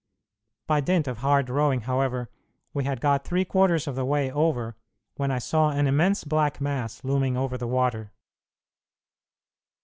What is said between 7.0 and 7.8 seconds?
looming over the